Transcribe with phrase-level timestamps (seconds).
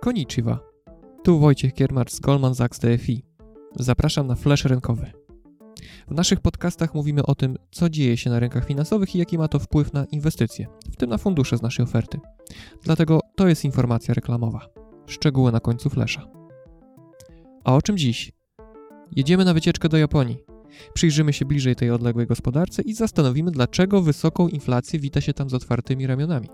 [0.00, 0.58] Konnichiwa.
[1.24, 3.24] Tu Wojciech Kiermacz z Goldman Sachs DFI.
[3.76, 5.12] Zapraszam na flash rynkowy.
[6.08, 9.48] W naszych podcastach mówimy o tym, co dzieje się na rynkach finansowych i jaki ma
[9.48, 12.20] to wpływ na inwestycje, w tym na fundusze z naszej oferty.
[12.82, 14.68] Dlatego to jest informacja reklamowa.
[15.06, 16.28] Szczegóły na końcu flesza.
[17.64, 18.32] A o czym dziś?
[19.16, 20.51] Jedziemy na wycieczkę do Japonii.
[20.94, 25.54] Przyjrzymy się bliżej tej odległej gospodarce i zastanowimy, dlaczego wysoką inflację wita się tam z
[25.54, 26.48] otwartymi ramionami.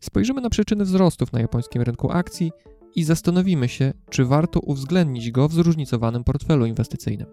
[0.00, 2.52] Spojrzymy na przyczyny wzrostów na japońskim rynku akcji
[2.94, 7.26] i zastanowimy się, czy warto uwzględnić go w zróżnicowanym portfelu inwestycyjnym.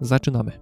[0.00, 0.52] Zaczynamy.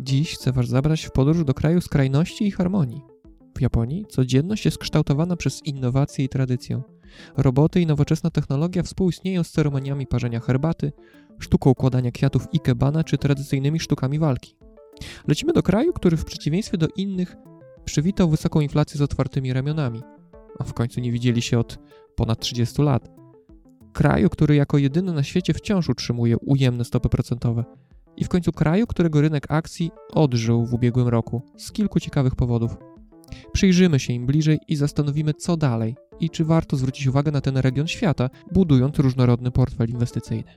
[0.00, 3.00] Dziś chcę Was zabrać w podróż do kraju skrajności i harmonii.
[3.56, 6.82] W Japonii codzienność jest kształtowana przez innowacje i tradycję.
[7.36, 10.92] Roboty i nowoczesna technologia współistnieją z ceremoniami parzenia herbaty,
[11.38, 14.56] sztuką układania kwiatów ikebana czy tradycyjnymi sztukami walki.
[15.28, 17.36] Lecimy do kraju, który w przeciwieństwie do innych
[17.84, 20.02] przywitał wysoką inflację z otwartymi ramionami,
[20.58, 21.78] a w końcu nie widzieli się od
[22.16, 23.10] ponad 30 lat.
[23.92, 27.64] Kraju, który jako jedyny na świecie wciąż utrzymuje ujemne stopy procentowe.
[28.16, 32.76] I w końcu kraju, którego rynek akcji odżył w ubiegłym roku z kilku ciekawych powodów.
[33.52, 37.56] Przyjrzymy się im bliżej i zastanowimy, co dalej i czy warto zwrócić uwagę na ten
[37.56, 40.54] region świata, budując różnorodny portfel inwestycyjny.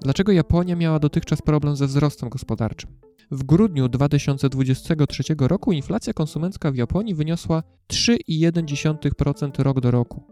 [0.00, 2.90] Dlaczego Japonia miała dotychczas problem ze wzrostem gospodarczym?
[3.30, 10.22] W grudniu 2023 roku inflacja konsumencka w Japonii wyniosła 3,1% rok do roku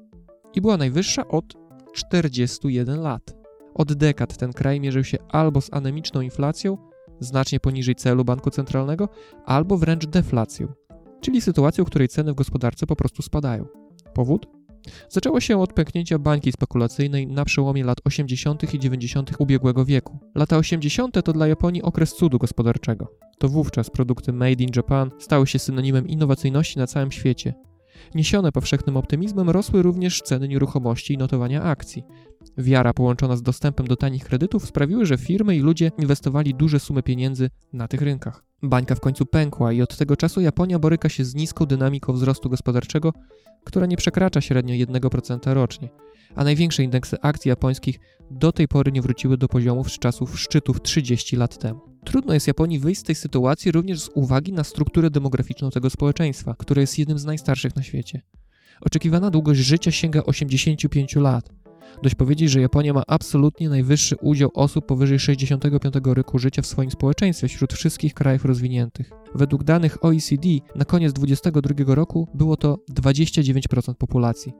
[0.54, 1.54] i była najwyższa od
[1.92, 3.34] 41 lat.
[3.74, 6.78] Od dekad ten kraj mierzył się albo z anemiczną inflacją,
[7.20, 9.08] znacznie poniżej celu banku centralnego,
[9.44, 10.68] albo wręcz deflacją,
[11.22, 13.66] czyli sytuacją, w której ceny w gospodarce po prostu spadają.
[14.14, 14.46] Powód?
[15.08, 18.74] Zaczęło się od pęknięcia bańki spekulacyjnej na przełomie lat 80.
[18.74, 19.32] i 90.
[19.38, 20.18] ubiegłego wieku.
[20.34, 21.24] Lata 80.
[21.24, 23.08] to dla Japonii okres cudu gospodarczego.
[23.38, 27.54] To wówczas produkty Made in Japan stały się synonimem innowacyjności na całym świecie.
[28.14, 32.04] Niesione powszechnym optymizmem rosły również ceny nieruchomości i notowania akcji.
[32.58, 37.02] Wiara połączona z dostępem do tanich kredytów sprawiły, że firmy i ludzie inwestowali duże sumy
[37.02, 38.51] pieniędzy na tych rynkach.
[38.62, 42.50] Bańka w końcu pękła i od tego czasu Japonia boryka się z niską dynamiką wzrostu
[42.50, 43.12] gospodarczego,
[43.64, 45.88] która nie przekracza średnio 1% rocznie,
[46.34, 47.98] a największe indeksy akcji japońskich
[48.30, 51.80] do tej pory nie wróciły do poziomów z czasów szczytów 30 lat temu.
[52.04, 56.54] Trudno jest Japonii wyjść z tej sytuacji również z uwagi na strukturę demograficzną tego społeczeństwa,
[56.58, 58.22] które jest jednym z najstarszych na świecie.
[58.80, 61.61] Oczekiwana długość życia sięga 85 lat.
[62.02, 66.90] Dość powiedzieć, że Japonia ma absolutnie najwyższy udział osób powyżej 65 roku życia w swoim
[66.90, 69.10] społeczeństwie wśród wszystkich krajów rozwiniętych.
[69.34, 74.52] Według danych OECD na koniec 2022 roku było to 29% populacji.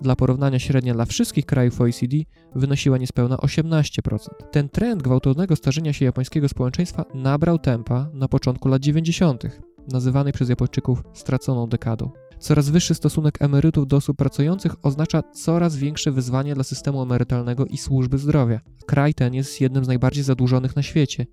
[0.00, 2.16] Dla porównania średnia dla wszystkich krajów OECD
[2.54, 4.18] wynosiła niespełna 18%.
[4.50, 9.44] Ten trend gwałtownego starzenia się japońskiego społeczeństwa nabrał tempa na początku lat 90.,
[9.92, 12.10] nazywanej przez Japończyków straconą dekadą.
[12.40, 17.76] Coraz wyższy stosunek emerytów do osób pracujących oznacza coraz większe wyzwanie dla systemu emerytalnego i
[17.76, 18.60] służby zdrowia.
[18.86, 21.26] Kraj ten jest jednym z najbardziej zadłużonych na świecie.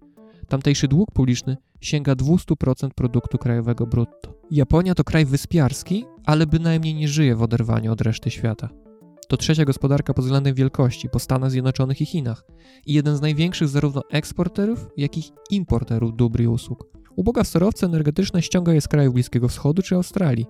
[0.47, 4.33] Tamtejszy dług publiczny sięga 200% produktu krajowego brutto.
[4.51, 8.69] Japonia to kraj wyspiarski, ale bynajmniej nie żyje w oderwaniu od reszty świata.
[9.27, 12.45] To trzecia gospodarka pod względem wielkości po Stanach Zjednoczonych i Chinach
[12.85, 16.85] i jeden z największych zarówno eksporterów, jak i importerów dóbr i usług.
[17.15, 20.45] Uboga w surowce energetyczne ściąga je z krajów Bliskiego Wschodu czy Australii.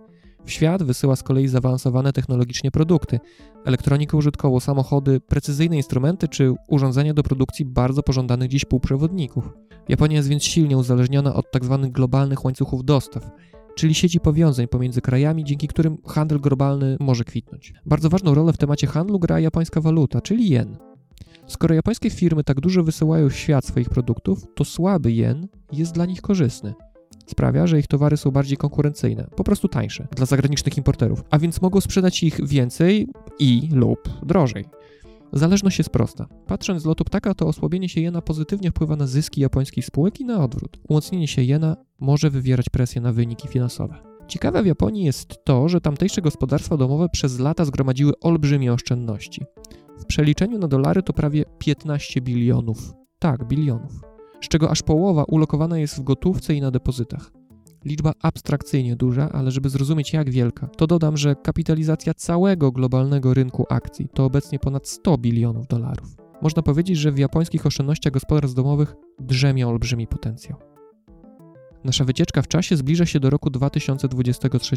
[0.48, 3.20] W świat wysyła z kolei zaawansowane technologicznie produkty,
[3.66, 9.50] elektronikę użytkową, samochody, precyzyjne instrumenty czy urządzenia do produkcji bardzo pożądanych dziś półprzewodników.
[9.90, 11.80] Japonia jest więc silnie uzależniona od tzw.
[11.82, 13.30] Tak globalnych łańcuchów dostaw,
[13.76, 17.74] czyli sieci powiązań pomiędzy krajami, dzięki którym handel globalny może kwitnąć.
[17.86, 20.78] Bardzo ważną rolę w temacie handlu gra japońska waluta, czyli jen.
[21.48, 26.06] Skoro japońskie firmy tak dużo wysyłają w świat swoich produktów, to słaby jen jest dla
[26.06, 26.74] nich korzystny.
[27.28, 31.62] Sprawia, że ich towary są bardziej konkurencyjne, po prostu tańsze dla zagranicznych importerów, a więc
[31.62, 33.08] mogą sprzedać ich więcej
[33.40, 34.66] i lub drożej.
[35.34, 36.28] Zależność jest prosta.
[36.48, 40.26] Patrząc z lotu ptaka, to osłabienie się jena pozytywnie wpływa na zyski japońskich spółek i
[40.26, 40.80] na odwrót.
[40.90, 43.96] Umocnienie się jena może wywierać presję na wyniki finansowe.
[44.28, 49.46] Ciekawe w Japonii jest to, że tamtejsze gospodarstwa domowe przez lata zgromadziły olbrzymie oszczędności.
[49.98, 52.94] W przeliczeniu na dolary to prawie 15 bilionów.
[53.20, 54.17] Tak, bilionów.
[54.42, 57.32] Z czego aż połowa ulokowana jest w gotówce i na depozytach.
[57.86, 63.66] Liczba abstrakcyjnie duża, ale żeby zrozumieć jak wielka, to dodam, że kapitalizacja całego globalnego rynku
[63.70, 66.16] akcji to obecnie ponad 100 bilionów dolarów.
[66.42, 70.60] Można powiedzieć, że w japońskich oszczędnościach gospodarstw domowych drzemie olbrzymi potencjał.
[71.84, 74.76] Nasza wycieczka w czasie zbliża się do roku 2023,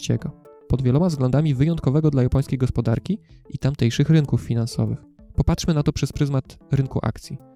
[0.68, 3.18] pod wieloma względami wyjątkowego dla japońskiej gospodarki
[3.50, 4.98] i tamtejszych rynków finansowych.
[5.34, 7.49] Popatrzmy na to przez pryzmat rynku akcji.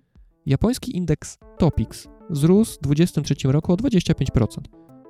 [0.47, 4.47] Japoński indeks TOPIX wzrósł w 2023 roku o 25%,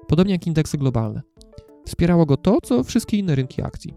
[0.09, 1.23] podobnie jak indeksy globalne.
[1.87, 3.95] Wspierało go to, co wszystkie inne rynki akcji.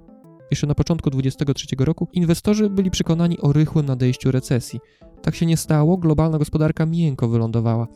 [0.52, 4.80] Jeszcze na początku 2023 roku inwestorzy byli przekonani o rychłym nadejściu recesji.
[5.22, 7.88] Tak się nie stało, globalna gospodarka miękko wylądowała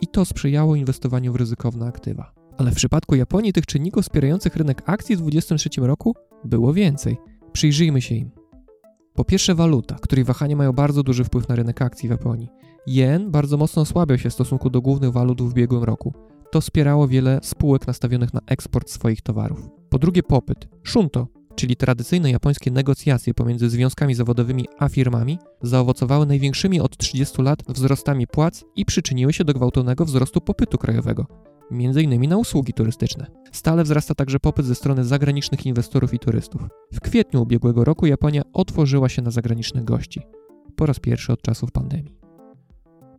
[0.00, 2.32] i to sprzyjało inwestowaniu w ryzykowne aktywa.
[2.58, 6.14] Ale w przypadku Japonii tych czynników wspierających rynek akcji w 2023 roku
[6.44, 7.16] było więcej.
[7.52, 8.37] Przyjrzyjmy się im.
[9.18, 12.48] Po pierwsze waluta, której wahania mają bardzo duży wpływ na rynek akcji w Japonii.
[12.86, 16.14] Jen bardzo mocno osłabiał się w stosunku do głównych walut w ubiegłym roku.
[16.50, 19.68] To wspierało wiele spółek nastawionych na eksport swoich towarów.
[19.88, 20.68] Po drugie popyt.
[20.84, 27.62] Shunto, czyli tradycyjne japońskie negocjacje pomiędzy związkami zawodowymi a firmami, zaowocowały największymi od 30 lat
[27.68, 31.26] wzrostami płac i przyczyniły się do gwałtownego wzrostu popytu krajowego,
[31.70, 32.28] m.in.
[32.28, 33.26] na usługi turystyczne.
[33.52, 36.62] Stale wzrasta także popyt ze strony zagranicznych inwestorów i turystów.
[36.92, 40.22] W kwietniu ubiegłego roku Japonia otworzyła się na zagranicznych gości.
[40.76, 42.18] Po raz pierwszy od czasów pandemii.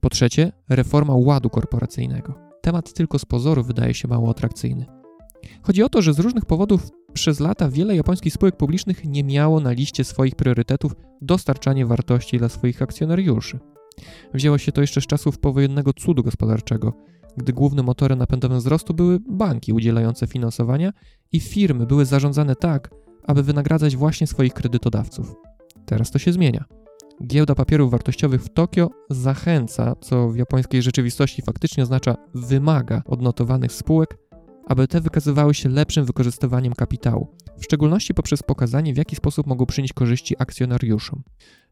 [0.02, 2.34] Po trzecie, reforma ładu korporacyjnego.
[2.62, 4.86] Temat tylko z pozoru wydaje się mało atrakcyjny.
[5.62, 9.60] Chodzi o to, że z różnych powodów przez lata wiele japońskich spółek publicznych nie miało
[9.60, 13.60] na liście swoich priorytetów dostarczanie wartości dla swoich akcjonariuszy.
[14.34, 16.94] Wzięło się to jeszcze z czasów powojennego cudu gospodarczego,
[17.38, 20.94] gdy głównym motorem napędowym wzrostu były banki udzielające finansowania
[21.32, 22.90] i firmy były zarządzane tak,
[23.24, 25.36] aby wynagradzać właśnie swoich kredytodawców.
[25.86, 26.66] Teraz to się zmienia.
[27.28, 33.72] Giełda papierów wartościowych w Tokio zachęca, co w japońskiej rzeczywistości faktycznie oznacza wymaga od notowanych
[33.72, 34.18] spółek,
[34.68, 37.28] aby te wykazywały się lepszym wykorzystywaniem kapitału,
[37.60, 41.24] w szczególności poprzez pokazanie, w jaki sposób mogą przynieść korzyści akcjonariuszom.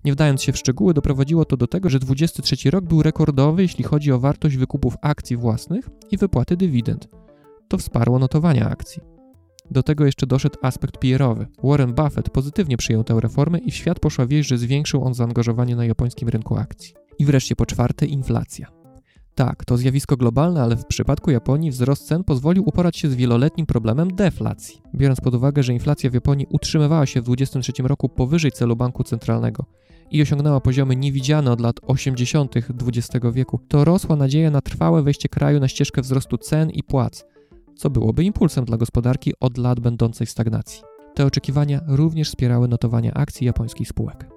[0.06, 3.84] Nie wdając się w szczegóły, doprowadziło to do tego, że 23 rok był rekordowy, jeśli
[3.84, 7.07] chodzi o wartość wykupów akcji własnych i wypłaty dywidend.
[7.68, 9.01] To wsparło notowania akcji.
[9.72, 11.48] Do tego jeszcze doszedł aspekt PR-owy.
[11.63, 15.75] Warren Buffett pozytywnie przyjął tę reformę i w świat poszła wieść, że zwiększył on zaangażowanie
[15.75, 16.94] na japońskim rynku akcji.
[17.19, 18.76] I wreszcie po czwarte inflacja.
[19.38, 23.66] Tak, to zjawisko globalne, ale w przypadku Japonii wzrost cen pozwolił uporać się z wieloletnim
[23.66, 24.81] problemem deflacji.
[24.95, 29.04] Biorąc pod uwagę, że inflacja w Japonii utrzymywała się w 2023 roku powyżej celu banku
[29.04, 29.66] centralnego
[30.12, 32.56] i osiągnęła poziomy niewidziane od lat 80.
[32.57, 37.25] XX wieku, to rosła nadzieja na trwałe wejście kraju na ścieżkę wzrostu cen i płac,
[37.75, 40.81] co byłoby impulsem dla gospodarki od lat będącej w stagnacji.
[41.16, 44.30] Te oczekiwania również wspierały notowania akcji japońskich spółek.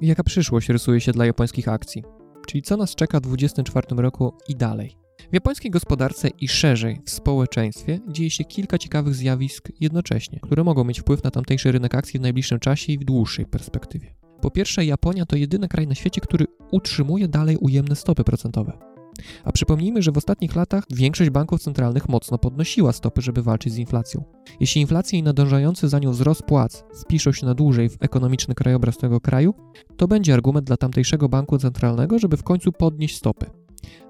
[0.00, 2.21] Jaka przyszłość rysuje się dla japońskich akcji?
[2.46, 4.96] Czyli co nas czeka w 2024 roku i dalej.
[5.30, 10.84] W japońskiej gospodarce i szerzej w społeczeństwie dzieje się kilka ciekawych zjawisk jednocześnie, które mogą
[10.84, 14.14] mieć wpływ na tamtejszy rynek akcji w najbliższym czasie i w dłuższej perspektywie.
[14.40, 18.91] Po pierwsze, Japonia to jedyny kraj na świecie, który utrzymuje dalej ujemne stopy procentowe.
[19.44, 23.78] A przypomnijmy, że w ostatnich latach większość banków centralnych mocno podnosiła stopy, żeby walczyć z
[23.78, 24.24] inflacją.
[24.60, 28.98] Jeśli inflacja i nadążający za nią wzrost płac wpiszą się na dłużej w ekonomiczny krajobraz
[28.98, 29.54] tego kraju,
[29.96, 33.46] to będzie argument dla tamtejszego banku centralnego, żeby w końcu podnieść stopy.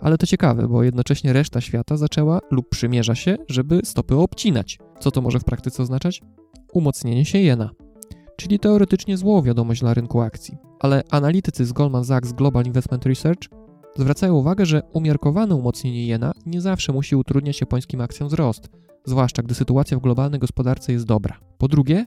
[0.01, 4.79] Ale to ciekawe, bo jednocześnie reszta świata zaczęła lub przymierza się, żeby stopy obcinać.
[5.01, 6.23] Co to może w praktyce oznaczać?
[6.73, 7.71] Umocnienie się jena.
[8.37, 10.57] Czyli teoretycznie złą wiadomość dla rynku akcji.
[10.81, 13.49] Ale analitycy z Goldman Sachs Global Investment Research
[13.97, 18.69] Zwracają uwagę, że umiarkowane umocnienie jena nie zawsze musi utrudniać japońskim akcjom wzrost,
[19.05, 21.41] zwłaszcza gdy sytuacja w globalnej gospodarce jest dobra.
[21.59, 22.07] Po drugie,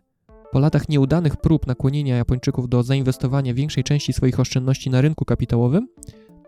[0.51, 5.87] po latach nieudanych prób nakłonienia Japończyków do zainwestowania większej części swoich oszczędności na rynku kapitałowym,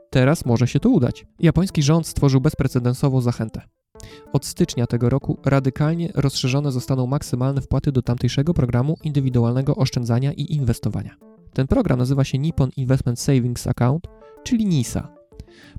[0.09, 1.25] teraz może się to udać.
[1.39, 3.61] Japoński rząd stworzył bezprecedensową zachętę.
[4.33, 10.53] Od stycznia tego roku radykalnie rozszerzone zostaną maksymalne wpłaty do tamtejszego programu indywidualnego oszczędzania i
[10.53, 11.15] inwestowania.
[11.53, 14.07] Ten program nazywa się Nippon Investment Savings Account,
[14.43, 15.16] czyli NISA.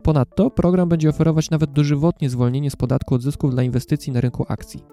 [0.02, 4.44] Ponadto program będzie oferować nawet dożywotnie zwolnienie z podatku od zysków dla inwestycji na rynku
[4.48, 4.84] akcji.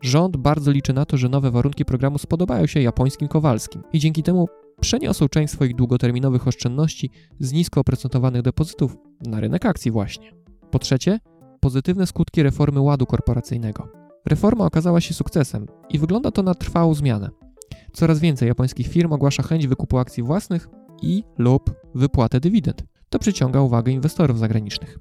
[0.00, 4.22] Rząd bardzo liczy na to, że nowe warunki programu spodobają się japońskim Kowalskim i dzięki
[4.22, 4.48] temu
[4.80, 7.10] przeniosą część swoich długoterminowych oszczędności
[7.40, 8.96] z nisko oprocentowanych depozytów
[9.26, 10.32] na rynek akcji właśnie.
[10.70, 11.20] Po trzecie,
[11.60, 13.88] pozytywne skutki reformy ładu korporacyjnego.
[14.26, 17.30] Reforma okazała się sukcesem i wygląda to na trwałą zmianę.
[17.92, 20.68] Coraz więcej japońskich firm ogłasza chęć wykupu akcji własnych
[21.02, 22.84] i lub wypłatę dywidend.
[23.16, 24.98] To przyciąga uwagę inwestorów zagranicznych.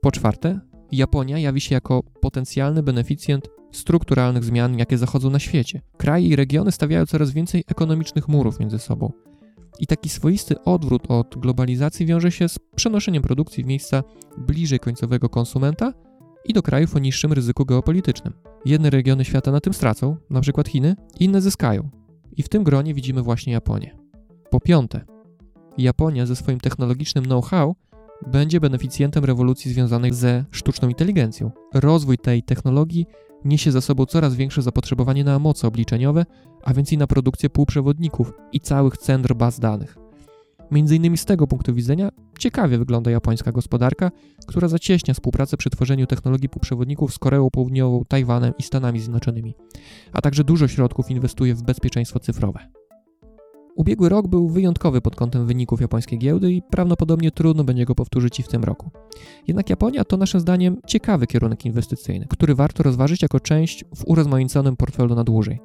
[0.00, 0.60] Po czwarte,
[0.92, 5.80] Japonia jawi się jako potencjalny beneficjent strukturalnych zmian, jakie zachodzą na świecie.
[5.96, 9.12] Kraje i regiony stawiają coraz więcej ekonomicznych murów między sobą.
[9.80, 14.02] I taki swoisty odwrót od globalizacji wiąże się z przenoszeniem produkcji w miejsca
[14.38, 15.92] bliżej końcowego konsumenta
[16.44, 18.32] i do krajów o niższym ryzyku geopolitycznym.
[18.64, 20.62] Jedne regiony świata na tym stracą, np.
[20.68, 21.90] Chiny, inne zyskają.
[22.36, 23.96] I w tym gronie widzimy właśnie Japonię.
[24.50, 25.04] Po piąte,
[25.78, 27.74] Japonia ze swoim technologicznym know-how
[28.26, 31.50] będzie beneficjentem rewolucji związanej ze sztuczną inteligencją.
[31.74, 33.06] Rozwój tej technologii
[33.44, 36.26] niesie za sobą coraz większe zapotrzebowanie na moce obliczeniowe,
[36.62, 39.96] a więc i na produkcję półprzewodników i całych centr baz danych.
[40.70, 42.08] Między innymi z tego punktu widzenia
[42.38, 44.10] ciekawie wygląda japońska gospodarka,
[44.46, 49.54] która zacieśnia współpracę przy tworzeniu technologii półprzewodników z Koreą Południową, Tajwanem i Stanami Zjednoczonymi,
[50.12, 52.79] a także dużo środków inwestuje w bezpieczeństwo cyfrowe.
[53.76, 58.40] Ubiegły rok był wyjątkowy pod kątem wyników japońskiej giełdy i prawdopodobnie trudno będzie go powtórzyć
[58.40, 58.90] i w tym roku.
[59.48, 64.76] Jednak Japonia to naszym zdaniem ciekawy kierunek inwestycyjny, który warto rozważyć jako część w urozmaiconym
[64.76, 65.60] portfelu na dłużej.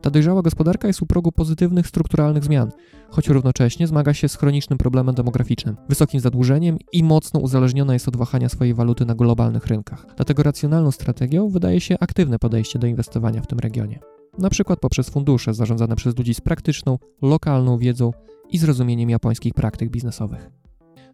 [0.00, 2.70] Ta dojrzała gospodarka jest u progu pozytywnych strukturalnych zmian,
[3.10, 8.16] choć równocześnie zmaga się z chronicznym problemem demograficznym, wysokim zadłużeniem i mocno uzależniona jest od
[8.16, 10.06] wahania swojej waluty na globalnych rynkach.
[10.16, 15.10] Dlatego racjonalną strategią wydaje się aktywne podejście do inwestowania w tym regionie na przykład poprzez
[15.10, 18.10] fundusze zarządzane przez ludzi z praktyczną, lokalną wiedzą
[18.50, 20.50] i zrozumieniem japońskich praktyk biznesowych.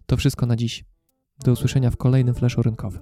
[0.06, 0.84] To wszystko na dziś.
[1.44, 3.00] Do usłyszenia w kolejnym flashu rynkowym.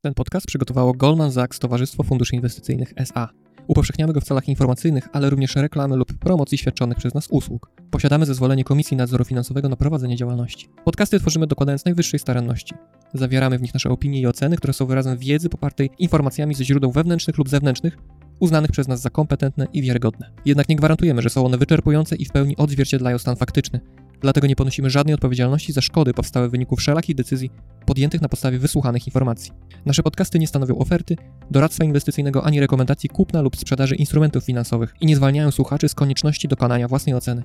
[0.00, 3.28] Ten podcast przygotowało Goldman Sachs Towarzystwo Funduszy Inwestycyjnych SA.
[3.70, 7.70] Upowszechniamy go w celach informacyjnych, ale również reklamy lub promocji świadczonych przez nas usług.
[7.90, 10.68] Posiadamy zezwolenie Komisji Nadzoru Finansowego na prowadzenie działalności.
[10.84, 12.74] Podcasty tworzymy dokładając najwyższej staranności.
[13.14, 16.92] Zawieramy w nich nasze opinie i oceny, które są wyrazem wiedzy popartej informacjami ze źródeł
[16.92, 17.98] wewnętrznych lub zewnętrznych,
[18.40, 20.30] uznanych przez nas za kompetentne i wiarygodne.
[20.44, 23.80] Jednak nie gwarantujemy, że są one wyczerpujące i w pełni odzwierciedlają stan faktyczny.
[24.20, 27.50] Dlatego nie ponosimy żadnej odpowiedzialności za szkody powstałe w wyniku wszelakich decyzji
[27.86, 29.52] podjętych na podstawie wysłuchanych informacji.
[29.86, 31.16] Nasze podcasty nie stanowią oferty,
[31.50, 36.48] doradztwa inwestycyjnego ani rekomendacji kupna lub sprzedaży instrumentów finansowych i nie zwalniają słuchaczy z konieczności
[36.48, 37.42] dokonania własnej oceny.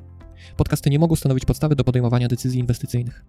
[0.58, 3.24] Podcasty nie mogą stanowić podstawy do podejmowania decyzji inwestycyjnych.